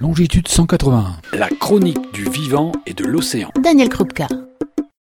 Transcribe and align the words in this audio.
longitude 0.00 0.46
181. 0.46 1.16
La 1.32 1.48
chronique 1.48 2.12
du 2.12 2.24
vivant 2.24 2.72
et 2.86 2.94
de 2.94 3.04
l'océan. 3.04 3.50
Daniel 3.60 3.88
Krupka. 3.88 4.28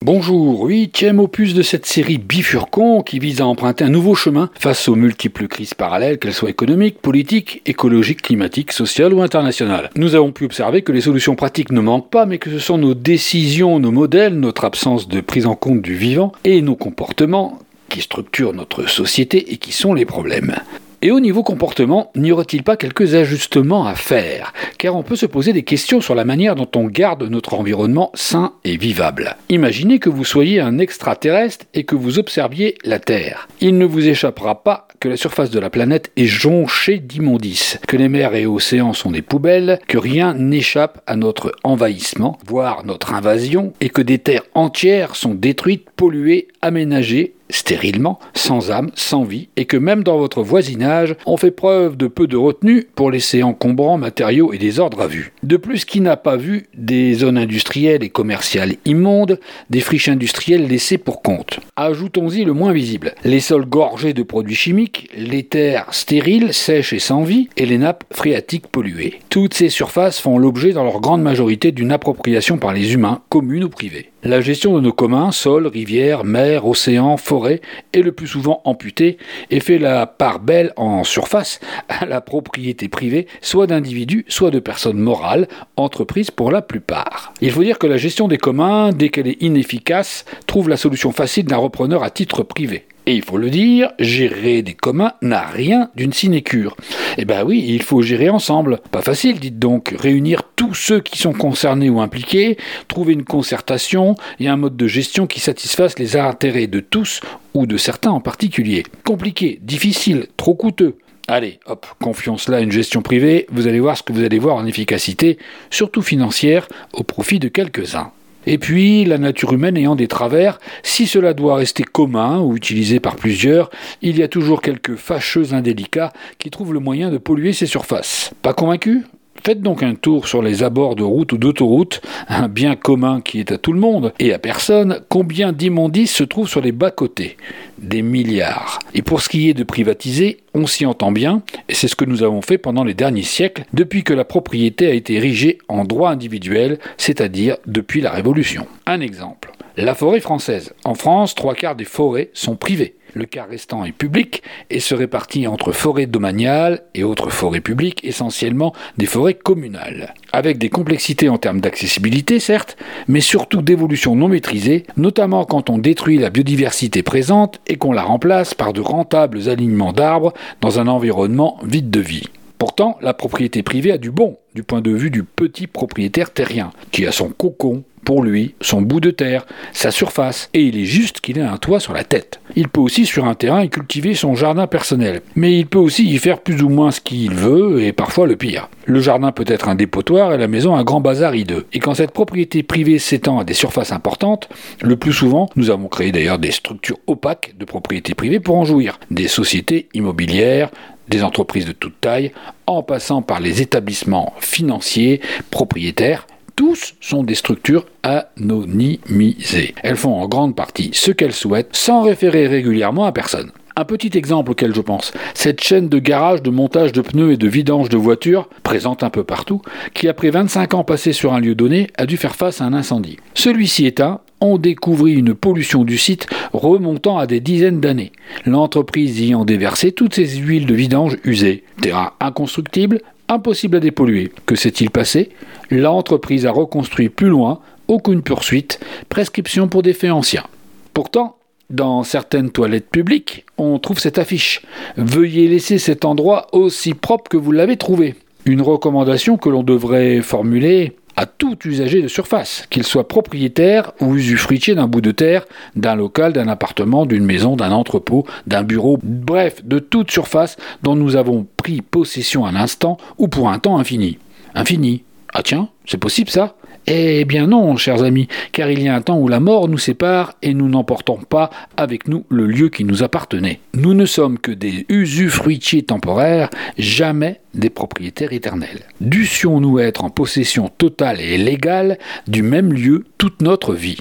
Bonjour, 0.04 0.66
huitième 0.66 1.20
opus 1.20 1.54
de 1.54 1.62
cette 1.62 1.86
série 1.86 2.18
Bifurcon 2.18 3.04
qui 3.04 3.20
vise 3.20 3.42
à 3.42 3.46
emprunter 3.46 3.84
un 3.84 3.90
nouveau 3.90 4.16
chemin 4.16 4.50
face 4.58 4.88
aux 4.88 4.96
multiples 4.96 5.48
crises 5.48 5.76
parallèles, 5.76 6.18
qu'elles 6.18 6.34
soient 6.34 6.50
économiques, 6.50 7.02
politiques, 7.02 7.62
écologiques, 7.68 8.24
climatiques, 8.24 8.72
sociales 8.72 9.14
ou 9.14 9.22
internationales. 9.22 9.92
Nous 9.96 10.16
avons 10.16 10.32
pu 10.32 10.46
observer 10.46 10.82
que 10.82 10.92
les 10.92 11.02
solutions 11.02 11.36
pratiques 11.36 11.72
ne 11.72 11.82
manquent 11.82 12.10
pas, 12.10 12.26
mais 12.26 12.40
que 12.40 12.50
ce 12.50 12.60
sont 12.60 12.80
nos 12.80 12.96
décisions, 12.96 13.80
nos 13.80 13.92
modèles, 13.92 14.40
notre 14.40 14.66
absence 14.66 15.08
de 15.08 15.22
prise 15.22 15.46
en 15.46 15.56
compte 15.56 15.82
du 15.82 15.96
vivant 15.96 16.32
et 16.46 16.62
nos 16.62 16.76
comportements 16.76 17.60
qui 17.90 18.02
structurent 18.02 18.54
notre 18.54 18.90
société 18.90 19.54
et 19.54 19.58
qui 19.58 19.72
sont 19.72 19.94
les 19.94 20.06
problèmes. 20.06 20.56
Et 21.02 21.12
au 21.12 21.22
niveau 21.22 21.44
comportement, 21.44 22.12
n'y 22.16 22.34
aurait-il 22.34 22.64
pas 22.64 22.76
quelques 22.76 23.16
ajustements 23.16 23.86
à 23.88 23.96
faire? 23.96 24.54
Car 24.78 24.98
on 24.98 25.04
peut 25.04 25.16
se 25.16 25.26
poser 25.26 25.54
des 25.54 25.64
questions 25.64 26.02
sur 26.02 26.14
la 26.14 26.26
manière 26.26 26.56
dont 26.56 26.68
on 26.76 26.88
garde 26.88 27.24
notre 27.24 27.54
environnement 27.54 28.12
sain 28.16 28.52
et 28.66 28.76
vivable. 28.76 29.38
Imaginez 29.48 30.00
que 30.00 30.10
vous 30.10 30.26
soyez 30.26 30.60
un 30.60 30.78
extraterrestre 30.78 31.66
et 31.74 31.86
que 31.86 31.96
vous 31.96 32.20
observiez 32.20 32.78
la 32.84 33.00
Terre. 33.00 33.48
Il 33.62 33.78
ne 33.78 33.86
vous 33.86 34.10
échappera 34.10 34.62
pas 34.62 34.90
que 35.00 35.08
la 35.08 35.16
surface 35.16 35.52
de 35.52 35.60
la 35.60 35.70
planète 35.70 36.12
est 36.18 36.26
jonchée 36.26 37.00
d'immondices, 37.00 37.80
que 37.88 37.96
les 37.96 38.10
mers 38.10 38.36
et 38.36 38.46
océans 38.46 38.92
sont 38.92 39.12
des 39.12 39.22
poubelles, 39.22 39.80
que 39.88 39.98
rien 39.98 40.34
n'échappe 40.34 41.02
à 41.08 41.16
notre 41.16 41.54
envahissement, 41.64 42.38
voire 42.46 42.86
notre 42.86 43.14
invasion, 43.14 43.72
et 43.80 43.90
que 43.90 44.02
des 44.02 44.20
terres 44.20 44.44
entières 44.54 45.16
sont 45.16 45.34
détruites, 45.34 45.90
polluées, 45.96 46.50
aménagées 46.62 47.34
stérilement, 47.50 48.20
sans 48.34 48.72
âme, 48.72 48.92
sans 48.96 49.24
vie, 49.24 49.50
et 49.56 49.66
que 49.66 49.78
même 49.78 50.04
dans 50.04 50.18
votre 50.18 50.44
voisinage, 50.44 51.16
on 51.26 51.38
fait 51.38 51.52
preuve 51.52 51.98
de 51.98 52.08
peu 52.08 52.28
de 52.28 52.38
retenue 52.38 52.86
pour 52.96 53.12
laisser 53.12 53.44
encombrants 53.44 53.98
matériaux 53.98 54.54
et 54.54 54.58
désordres 54.58 55.02
à 55.02 55.08
vue. 55.08 55.34
De 55.44 55.58
plus, 55.58 55.86
qui 55.86 56.02
n'a 56.02 56.18
pas 56.18 56.38
vu 56.38 56.68
des 56.76 57.14
zones 57.16 57.38
industrielles 57.38 58.04
et 58.04 58.10
commerciales 58.10 58.76
immondes, 58.86 59.40
des 59.70 59.82
friches 59.82 60.10
industrielles 60.10 60.68
laissées 60.68 60.98
pour 60.98 61.22
compte? 61.22 61.60
Ajoutons-y 61.76 62.44
le 62.44 62.54
moins 62.54 62.74
visible. 62.74 63.16
Les 63.24 63.40
sols 63.40 63.66
gorgés 63.66 64.14
de 64.14 64.24
produits 64.24 64.56
chimiques, 64.56 65.10
les 65.16 65.44
terres 65.44 65.88
stériles, 65.92 66.54
sèches 66.54 66.94
et 66.94 67.00
sans 67.00 67.24
vie, 67.24 67.50
et 67.58 67.66
les 67.66 67.78
nappes 67.78 68.04
phréatiques 68.12 68.68
polluées. 68.68 69.20
Toutes 69.30 69.54
ces 69.54 69.70
surfaces 69.70 70.20
font 70.20 70.38
l'objet 70.38 70.72
dans 70.72 70.84
leur 70.84 71.02
grande 71.02 71.22
majorité 71.22 71.72
d'une 71.72 71.92
appropriation 71.92 72.58
par 72.58 72.74
les 72.74 72.94
humains, 72.94 73.22
commune 73.30 73.64
ou 73.64 73.70
privée. 73.70 74.12
La 74.22 74.42
gestion 74.42 74.76
de 74.76 74.82
nos 74.82 74.92
communs, 74.92 75.32
sols, 75.32 75.68
rivières, 75.68 76.26
mers, 76.26 76.49
océans, 76.58 77.18
forêts, 77.18 77.62
est 77.94 78.02
le 78.02 78.12
plus 78.12 78.28
souvent 78.28 78.62
amputée 78.66 79.18
et 79.50 79.60
fait 79.60 79.78
la 79.78 80.06
part 80.06 80.40
belle 80.40 80.74
en 80.76 81.04
surface 81.04 81.60
à 81.88 82.06
la 82.06 82.22
propriété 82.22 82.88
privée, 82.88 83.28
soit 83.42 83.68
d'individus, 83.68 84.26
soit 84.28 84.52
de 84.52 84.60
personnes 84.60 85.00
morales, 85.00 85.48
entreprises 85.78 86.32
pour 86.32 86.52
la 86.52 86.62
plupart. 86.62 87.34
Il 87.42 87.52
faut 87.52 87.64
dire 87.64 87.80
que 87.80 87.88
la 87.88 87.98
gestion 87.98 88.28
des 88.28 88.38
communs, 88.38 88.92
dès 88.92 89.10
qu'elle 89.10 89.28
est 89.28 89.42
inefficace, 89.42 90.26
trouve 90.48 90.70
la 90.70 90.78
solution 90.78 91.12
facile 91.12 91.46
d'un 91.46 91.58
repreneur 91.58 92.04
à 92.04 92.10
titre 92.10 92.44
privé. 92.44 92.86
Et 93.10 93.16
il 93.16 93.24
faut 93.24 93.40
le 93.40 93.50
dire, 93.50 93.90
gérer 93.98 94.62
des 94.62 94.76
communs 94.76 95.14
n'a 95.24 95.48
rien 95.48 95.90
d'une 95.96 96.14
sinécure. 96.14 96.78
Eh 97.18 97.26
ben 97.26 97.44
oui, 97.44 97.66
il 97.68 97.82
faut 97.82 98.04
gérer 98.04 98.30
ensemble. 98.30 98.82
Pas 98.92 99.02
facile, 99.02 99.40
dites 99.40 99.58
donc. 99.58 99.96
Réunir 99.98 100.44
tous 100.56 100.76
ceux 100.76 101.00
qui 101.00 101.18
sont 101.18 101.34
concernés 101.34 101.90
ou 101.90 102.02
impliqués, 102.02 102.56
trouver 102.88 103.14
une 103.14 103.24
concertation 103.24 104.14
et 104.40 104.48
un 104.48 104.58
mode 104.58 104.78
de 104.78 104.86
gestion 104.86 105.26
qui 105.26 105.40
satisfasse 105.40 105.98
les 105.98 106.18
intérêts 106.18 106.68
de 106.68 106.82
tous 106.82 107.22
ou 107.56 107.66
de 107.66 107.78
certains 107.78 108.12
en 108.12 108.22
particulier. 108.22 108.84
Compliqué, 109.04 109.58
difficile, 109.64 110.28
trop 110.38 110.54
coûteux. 110.54 110.96
Allez, 111.28 111.60
hop, 111.66 111.88
confions 112.00 112.38
cela 112.38 112.58
à 112.58 112.62
une 112.62 112.72
gestion 112.72 113.02
privée, 113.02 113.48
vous 113.52 113.66
allez 113.66 113.80
voir 113.80 113.98
ce 113.98 114.04
que 114.04 114.14
vous 114.14 114.24
allez 114.24 114.38
voir 114.38 114.56
en 114.56 114.68
efficacité, 114.68 115.40
surtout 115.72 116.04
financière, 116.04 116.68
au 116.94 117.02
profit 117.02 117.40
de 117.40 117.48
quelques-uns. 117.48 118.12
Et 118.46 118.58
puis, 118.58 119.06
la 119.06 119.18
nature 119.18 119.54
humaine 119.54 119.78
ayant 119.78 119.96
des 119.96 120.08
travers, 120.08 120.60
si 120.84 121.08
cela 121.08 121.34
doit 121.34 121.56
rester 121.56 121.84
commun 121.84 122.40
ou 122.40 122.56
utilisé 122.56 123.00
par 123.00 123.16
plusieurs, 123.16 123.70
il 124.02 124.18
y 124.18 124.24
a 124.24 124.28
toujours 124.28 124.62
quelques 124.62 124.96
fâcheux 124.96 125.54
indélicats 125.54 126.14
qui 126.38 126.50
trouvent 126.50 126.74
le 126.74 126.80
moyen 126.80 127.10
de 127.10 127.18
polluer 127.18 127.54
ces 127.54 127.66
surfaces. 127.66 128.32
Pas 128.42 128.54
convaincu? 128.54 129.04
Faites 129.44 129.62
donc 129.62 129.84
un 129.84 129.96
tour 129.96 130.28
sur 130.28 130.42
les 130.42 130.64
abords 130.64 130.96
de 130.96 131.04
route 131.04 131.32
ou 131.32 131.38
d'autoroute, 131.38 132.02
un 132.28 132.48
bien 132.48 132.76
commun 132.76 133.22
qui 133.22 133.40
est 133.40 133.52
à 133.52 133.58
tout 133.58 133.74
le 133.74 133.80
monde 133.80 134.14
et 134.20 134.34
à 134.34 134.40
personne. 134.40 135.02
Combien 135.08 135.54
d'immondices 135.54 136.14
se 136.14 136.24
trouvent 136.24 136.50
sur 136.50 136.62
les 136.62 136.72
bas-côtés? 136.72 137.38
Des 137.78 138.02
milliards. 138.02 138.80
Et 138.94 139.02
pour 139.02 139.22
ce 139.22 139.30
qui 139.30 139.50
est 139.50 139.54
de 139.54 139.64
privatiser, 139.64 140.38
on 140.54 140.68
s'y 140.68 140.86
entend 140.86 141.12
bien, 141.12 141.42
et 141.70 141.74
c'est 141.74 141.88
ce 141.88 141.96
que 141.96 142.06
nous 142.06 142.24
avons 142.24 142.42
fait 142.42 142.58
pendant 142.58 142.84
les 142.84 142.94
derniers 142.94 143.24
siècles, 143.24 143.64
depuis 143.74 144.04
que 144.04 144.14
la 144.14 144.26
propriété 144.26 144.88
a 144.88 144.94
été 144.94 145.14
érigée 145.14 145.60
en 145.68 145.86
droit 145.86 146.10
individuel, 146.10 146.80
c'est-à-dire 146.98 147.58
depuis 147.66 148.02
la 148.02 148.12
Révolution. 148.12 148.68
Un 148.86 149.00
exemple. 149.00 149.52
La 149.78 149.96
forêt 149.96 150.20
française. 150.20 150.74
En 150.84 150.96
France, 150.96 151.36
trois 151.36 151.56
quarts 151.56 151.76
des 151.76 151.86
forêts 151.86 152.32
sont 152.34 152.58
privées. 152.58 152.96
Le 153.14 153.26
quart 153.26 153.50
restant 153.50 153.86
est 153.86 153.92
public 153.92 154.44
et 154.70 154.80
se 154.80 154.94
répartit 154.94 155.48
entre 155.48 155.72
forêts 155.72 156.06
domaniales 156.06 156.82
et 156.94 157.04
autres 157.04 157.32
forêts 157.32 157.62
publiques, 157.62 158.04
essentiellement 158.04 158.74
des 158.98 159.08
forêts 159.08 159.34
communales. 159.34 160.14
Avec 160.32 160.58
des 160.58 160.70
complexités 160.70 161.30
en 161.30 161.38
termes 161.38 161.62
d'accessibilité, 161.62 162.40
certes, 162.40 162.78
mais 163.08 163.22
surtout 163.22 163.62
d'évolution 163.62 164.16
non 164.16 164.28
maîtrisée, 164.28 164.84
notamment 164.96 165.46
quand 165.46 165.70
on 165.70 165.80
détruit 165.80 166.18
la 166.18 166.30
biodiversité 166.30 167.02
présente 167.02 167.60
et 167.68 167.78
qu'on 167.78 167.94
la 167.94 168.04
remplace 168.04 168.54
par 168.54 168.74
de 168.74 168.82
rentables 168.82 169.50
alignements 169.50 169.94
d'arbres 169.94 170.34
dans 170.62 170.80
un 170.80 170.88
environnement 170.88 171.58
vide 171.64 171.90
de 171.90 172.00
vie. 172.00 172.28
Pourtant, 172.60 172.98
la 173.02 173.14
propriété 173.14 173.64
privée 173.64 173.94
a 173.94 173.98
du 173.98 174.12
bon, 174.12 174.38
du 174.54 174.64
point 174.64 174.82
de 174.82 174.92
vue 174.92 175.10
du 175.10 175.24
petit 175.24 175.66
propriétaire 175.66 176.32
terrien, 176.32 176.72
qui 176.92 177.08
a 177.08 177.12
son 177.14 177.30
cocon, 177.30 177.84
pour 178.10 178.24
lui, 178.24 178.56
son 178.60 178.82
bout 178.82 179.02
de 179.02 179.12
terre, 179.12 179.46
sa 179.72 179.92
surface, 179.92 180.50
et 180.56 180.64
il 180.64 180.80
est 180.80 180.86
juste 180.86 181.22
qu'il 181.22 181.38
ait 181.38 181.44
un 181.44 181.58
toit 181.58 181.80
sur 181.80 181.94
la 181.94 182.04
tête. 182.04 182.42
Il 182.56 182.68
peut 182.68 182.82
aussi 182.82 183.06
sur 183.06 183.26
un 183.26 183.36
terrain 183.36 183.68
cultiver 183.68 184.16
son 184.16 184.34
jardin 184.34 184.66
personnel, 184.66 185.22
mais 185.36 185.60
il 185.60 185.68
peut 185.68 185.78
aussi 185.78 186.10
y 186.10 186.18
faire 186.18 186.40
plus 186.40 186.64
ou 186.64 186.70
moins 186.70 186.90
ce 186.90 187.02
qu'il 187.02 187.36
veut, 187.36 187.84
et 187.84 187.94
parfois 187.94 188.26
le 188.26 188.36
pire. 188.36 188.68
Le 188.88 189.00
jardin 189.00 189.32
peut 189.32 189.46
être 189.46 189.70
un 189.70 189.76
dépotoir 189.76 190.34
et 190.34 190.40
la 190.40 190.48
maison 190.48 190.76
un 190.76 190.84
grand 190.84 191.02
bazar 191.02 191.36
hideux. 191.36 191.68
Et 191.72 191.78
quand 191.78 191.94
cette 191.94 192.10
propriété 192.10 192.64
privée 192.64 192.98
s'étend 192.98 193.38
à 193.38 193.44
des 193.44 193.54
surfaces 193.54 193.92
importantes, 193.92 194.50
le 194.82 194.96
plus 194.96 195.14
souvent, 195.14 195.48
nous 195.56 195.70
avons 195.70 195.88
créé 195.88 196.12
d'ailleurs 196.12 196.40
des 196.40 196.50
structures 196.50 196.98
opaques 197.06 197.54
de 197.60 197.66
propriété 197.66 198.16
privée 198.16 198.40
pour 198.40 198.56
en 198.58 198.66
jouir. 198.66 199.00
Des 199.12 199.28
sociétés 199.28 199.88
immobilières, 199.94 200.72
des 201.10 201.24
entreprises 201.24 201.66
de 201.66 201.74
toute 201.74 202.02
taille, 202.02 202.32
en 202.66 202.82
passant 202.82 203.22
par 203.22 203.40
les 203.40 203.62
établissements 203.62 204.34
financiers, 204.40 205.22
propriétaires, 205.52 206.26
tous 206.60 206.94
sont 207.00 207.24
des 207.24 207.36
structures 207.36 207.86
anonymisées. 208.04 209.74
Elles 209.82 209.96
font 209.96 210.16
en 210.16 210.28
grande 210.28 210.58
partie 210.58 210.90
ce 210.92 211.12
qu'elles 211.12 211.32
souhaitent 211.32 211.74
sans 211.74 212.04
référer 212.04 212.48
régulièrement 212.48 213.06
à 213.06 213.14
personne. 213.14 213.54
Un 213.78 213.86
petit 213.86 214.18
exemple 214.18 214.52
auquel 214.52 214.76
je 214.76 214.82
pense, 214.82 215.14
cette 215.34 215.64
chaîne 215.64 215.88
de 215.88 216.00
garage, 216.00 216.44
de 216.44 216.50
montage 216.50 216.92
de 216.92 217.00
pneus 217.00 217.32
et 217.32 217.38
de 217.38 217.48
vidange 217.48 217.88
de 217.88 217.96
voitures, 217.96 218.50
présente 218.62 219.04
un 219.04 219.10
peu 219.10 219.24
partout, 219.24 219.62
qui 219.94 220.10
après 220.10 220.32
25 220.32 220.74
ans 220.74 220.84
passés 220.84 221.14
sur 221.14 221.34
un 221.34 221.40
lieu 221.40 221.56
donné, 221.56 221.88
a 221.98 222.06
dû 222.06 222.18
faire 222.18 222.36
face 222.36 222.60
à 222.60 222.66
un 222.66 222.74
incendie. 222.74 223.16
Celui-ci 223.36 223.86
éteint, 223.86 224.20
on 224.42 224.58
découvrit 224.58 225.14
une 225.14 225.36
pollution 225.36 225.86
du 225.86 225.98
site 225.98 226.28
remontant 226.52 227.20
à 227.20 227.26
des 227.26 227.40
dizaines 227.40 227.80
d'années, 227.80 228.12
l'entreprise 228.46 229.22
ayant 229.22 229.46
déversé 229.46 229.94
toutes 229.94 230.16
ces 230.16 230.28
huiles 230.28 230.66
de 230.66 230.76
vidange 230.76 231.16
usées. 231.24 231.64
Terrain 231.82 232.12
inconstructible, 232.20 233.00
impossible 233.30 233.78
à 233.78 233.80
dépolluer. 233.80 234.32
Que 234.46 234.56
s'est-il 234.56 234.90
passé? 234.90 235.30
L'entreprise 235.70 236.46
a 236.46 236.52
reconstruit 236.52 237.10
plus 237.10 237.30
loin, 237.30 237.60
aucune 237.88 238.22
poursuite, 238.22 238.80
prescription 239.08 239.68
pour 239.68 239.82
des 239.82 239.94
faits 239.94 240.12
anciens. 240.12 240.46
Pourtant, 240.94 241.38
dans 241.70 242.04
certaines 242.04 242.50
toilettes 242.50 242.90
publiques, 242.90 243.46
on 243.58 243.78
trouve 243.80 244.00
cette 244.00 244.18
affiche. 244.18 244.62
Veuillez 244.98 245.48
laisser 245.48 245.78
cet 245.78 246.04
endroit 246.04 246.48
aussi 246.52 246.94
propre 246.94 247.30
que 247.30 247.38
vous 247.38 247.52
l'avez 247.52 247.78
trouvé. 247.78 248.16
Une 248.46 248.62
recommandation 248.62 249.38
que 249.38 249.50
l'on 249.50 249.64
devrait 249.64 250.22
formuler 250.22 250.96
à 251.20 251.26
tout 251.26 251.58
usager 251.66 252.02
de 252.02 252.08
surface, 252.08 252.66
qu'il 252.70 252.86
soit 252.86 253.10
propriétaire 253.10 253.92
ou 254.00 254.16
usufruitier 254.16 254.74
d'un 254.74 254.88
bout 254.88 255.02
de 255.02 255.12
terre, 255.12 255.46
d'un 255.76 255.96
local, 255.96 256.32
d'un 256.32 256.48
appartement, 256.48 257.06
d'une 257.06 257.26
maison, 257.26 257.58
d'un 257.58 257.74
entrepôt, 257.74 258.26
d'un 258.48 258.64
bureau, 258.64 258.98
bref, 259.04 259.66
de 259.66 259.80
toute 259.80 260.12
surface 260.12 260.56
dont 260.82 260.96
nous 260.96 261.18
avons 261.18 261.46
pris 261.58 261.82
possession 261.82 262.46
un 262.46 262.56
instant 262.56 262.96
ou 263.18 263.28
pour 263.28 263.50
un 263.50 263.60
temps 263.60 263.78
infini. 263.78 264.18
Infini. 264.56 265.04
Ah 265.34 265.44
tiens, 265.44 265.68
c'est 265.86 265.98
possible 265.98 266.30
ça? 266.30 266.56
Eh 266.92 267.24
bien 267.24 267.46
non, 267.46 267.78
chers 267.78 268.02
amis, 268.02 268.28
car 268.52 268.72
il 268.72 268.82
y 268.82 268.88
a 268.88 268.96
un 268.96 269.02
temps 269.02 269.20
où 269.20 269.28
la 269.28 269.40
mort 269.40 269.68
nous 269.68 269.78
sépare 269.78 270.34
et 270.42 270.56
nous 270.56 270.68
n'emportons 270.68 271.18
pas 271.18 271.52
avec 271.78 272.08
nous 272.08 272.26
le 272.30 272.48
lieu 272.48 272.70
qui 272.70 272.84
nous 272.84 273.04
appartenait. 273.04 273.60
Nous 273.76 273.94
ne 273.94 274.06
sommes 274.06 274.40
que 274.40 274.52
des 274.52 274.88
usufruitiers 274.90 275.84
temporaires, 275.84 276.50
jamais 276.80 277.42
des 277.54 277.70
propriétaires 277.70 278.34
éternels. 278.34 278.88
Dussions-nous 279.02 279.78
être 279.78 280.04
en 280.04 280.10
possession 280.10 280.70
totale 280.80 281.22
et 281.22 281.38
légale 281.38 282.00
du 282.28 282.42
même 282.42 282.74
lieu 282.74 283.06
toute 283.20 283.44
notre 283.44 283.76
vie 283.76 284.00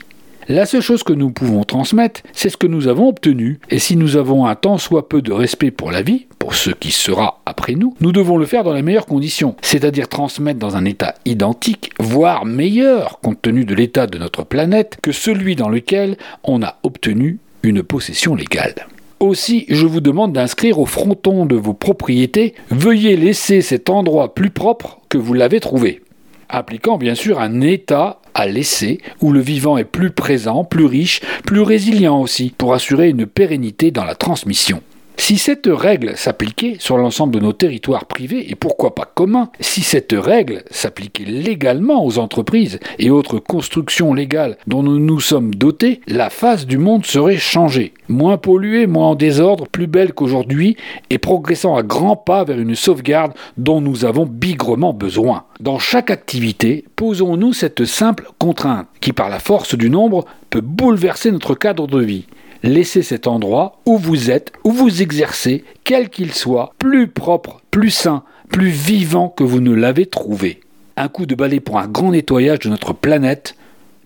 La 0.49 0.64
seule 0.64 0.81
chose 0.81 1.02
que 1.02 1.12
nous 1.12 1.31
pouvons 1.31 1.64
transmettre, 1.64 2.23
c'est 2.32 2.49
ce 2.49 2.56
que 2.56 2.67
nous 2.67 2.88
avons 2.88 3.08
obtenu, 3.08 3.61
et 3.69 3.79
si 3.79 3.96
nous 3.96 4.17
avons 4.17 4.46
un 4.46 4.55
tant 4.55 4.79
soit 4.79 5.11
peu 5.11 5.20
de 5.20 5.32
respect 5.32 5.70
pour 5.70 5.91
la 5.91 6.00
vie, 6.00 6.28
ce 6.55 6.71
qui 6.71 6.91
sera 6.91 7.41
après 7.47 7.75
nous, 7.75 7.95
nous 8.00 8.12
devons 8.12 8.37
le 8.37 8.47
faire 8.47 8.65
dans 8.65 8.73
les 8.73 8.83
meilleures 8.83 9.06
conditions, 9.06 9.56
c'est-à-dire 9.62 10.09
transmettre 10.09 10.59
dans 10.59 10.77
un 10.77 10.85
état 10.85 11.15
identique, 11.25 11.91
voire 11.99 12.45
meilleur, 12.45 13.21
compte 13.21 13.43
tenu 13.43 13.65
de 13.65 13.75
l'état 13.75 14.06
de 14.06 14.19
notre 14.19 14.45
planète, 14.45 14.99
que 15.03 15.12
celui 15.12 15.56
dans 15.56 15.69
lequel 15.69 16.17
on 16.45 16.62
a 16.62 16.77
obtenu 16.83 17.39
une 17.62 17.83
possession 17.83 18.35
légale. 18.35 18.87
Aussi, 19.21 19.67
je 19.69 19.85
vous 19.85 20.00
demande 20.00 20.33
d'inscrire 20.33 20.79
au 20.79 20.87
fronton 20.87 21.45
de 21.45 21.56
vos 21.56 21.75
propriétés 21.75 22.55
Veuillez 22.71 23.17
laisser 23.17 23.62
cet 23.62 23.91
endroit 23.91 24.35
plus 24.35 24.51
propre 24.51 25.01
que 25.09 25.19
vous 25.19 25.35
l'avez 25.35 25.59
trouvé. 25.59 26.03
Appliquant 26.49 26.99
bien 26.99 27.15
sûr 27.15 27.41
un 27.41 27.61
état 27.61 28.21
à 28.35 28.47
laisser 28.47 29.01
où 29.21 29.33
le 29.33 29.41
vivant 29.41 29.77
est 29.77 29.85
plus 29.85 30.11
présent, 30.11 30.65
plus 30.65 30.87
riche, 30.87 31.21
plus 31.44 31.62
résilient 31.62 32.21
aussi, 32.21 32.55
pour 32.56 32.73
assurer 32.73 33.09
une 33.09 33.27
pérennité 33.27 33.91
dans 33.91 34.05
la 34.05 34.15
transmission. 34.15 34.81
Si 35.20 35.37
cette 35.37 35.67
règle 35.67 36.17
s'appliquait 36.17 36.76
sur 36.79 36.97
l'ensemble 36.97 37.35
de 37.35 37.41
nos 37.41 37.53
territoires 37.53 38.06
privés 38.06 38.50
et 38.50 38.55
pourquoi 38.55 38.94
pas 38.94 39.05
communs, 39.05 39.50
si 39.61 39.82
cette 39.82 40.15
règle 40.17 40.62
s'appliquait 40.70 41.25
légalement 41.25 42.03
aux 42.06 42.19
entreprises 42.19 42.79
et 42.99 43.11
autres 43.11 43.38
constructions 43.38 44.15
légales 44.15 44.56
dont 44.69 44.82
nous 44.82 44.99
nous 44.99 45.20
sommes 45.20 45.55
dotés, 45.55 46.00
la 46.06 46.31
face 46.31 46.67
du 46.67 46.79
monde 46.79 47.05
serait 47.05 47.37
changée. 47.37 47.93
Moins 48.09 48.38
polluée, 48.38 48.87
moins 48.87 49.09
en 49.09 49.15
désordre, 49.17 49.67
plus 49.67 49.88
belle 49.88 50.15
qu'aujourd'hui 50.15 50.76
et 51.11 51.19
progressant 51.19 51.76
à 51.76 51.82
grands 51.82 52.17
pas 52.17 52.44
vers 52.44 52.59
une 52.59 52.76
sauvegarde 52.76 53.32
dont 53.59 53.82
nous 53.82 54.06
avons 54.06 54.25
bigrement 54.25 54.94
besoin. 54.94 55.44
Dans 55.61 55.81
chaque 55.81 56.11
activité, 56.11 56.85
posons-nous 56.97 57.53
cette 57.53 57.85
simple 57.85 58.31
contrainte 58.38 58.87
qui, 59.00 59.12
par 59.12 59.29
la 59.29 59.41
force 59.41 59.75
du 59.75 59.91
nombre, 59.91 60.25
peut 60.49 60.62
bouleverser 60.62 61.32
notre 61.32 61.55
cadre 61.55 61.87
de 61.87 62.00
vie 62.00 62.25
laissez 62.62 63.02
cet 63.02 63.26
endroit 63.26 63.81
où 63.87 63.99
vous 63.99 64.31
êtes, 64.31 64.52
où 64.64 64.72
vous 64.72 65.02
exercez, 65.02 65.64
quel 65.84 66.08
qu'il 66.08 66.32
soit, 66.32 66.75
plus 66.78 67.08
propre, 67.08 67.62
plus 67.70 67.90
sain, 67.90 68.22
plus 68.49 68.70
vivant 68.70 69.28
que 69.28 69.44
vous 69.44 69.60
ne 69.60 69.75
l'avez 69.75 70.06
trouvé. 70.06 70.60
Un 70.96 71.08
coup 71.08 71.26
de 71.26 71.34
balai 71.34 71.60
pour 71.60 71.78
un 71.78 71.87
grand 71.87 72.10
nettoyage 72.10 72.60
de 72.60 72.69
notre 72.69 72.93
planète, 72.93 73.55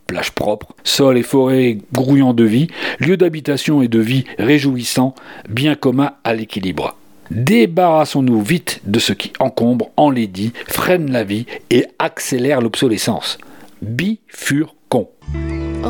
plage 0.07 0.33
propre, 0.33 0.75
sol 0.85 1.17
et 1.17 1.23
forêt 1.23 1.79
grouillant 1.93 2.35
de 2.35 2.45
vie, 2.45 2.69
lieu 3.01 3.17
d'habitation 3.17 3.83
et 3.83 3.89
de 3.89 3.99
vie 3.99 4.25
réjouissant, 4.39 5.15
bien 5.49 5.75
commun 5.75 6.13
à 6.25 6.35
l'équilibre. 6.35 6.97
Débarrassons-nous 7.31 8.43
vite 8.43 8.81
de 8.85 8.99
ce 8.99 9.15
qui 9.15 9.33
encombre, 9.39 9.91
enlaidit, 9.97 10.53
freine 10.67 11.11
la 11.11 11.25
vie 11.25 11.47
et 11.71 11.87
accélère 11.99 12.61
l'obsolescence. 12.61 13.39
Bifurcon. 13.81 15.09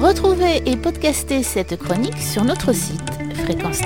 Retrouvez 0.02 0.68
et 0.68 0.76
podcastez 0.76 1.44
cette 1.44 1.76
chronique 1.78 2.18
sur 2.18 2.42
notre 2.42 2.72
site 2.72 2.98
fréquence 3.44 3.80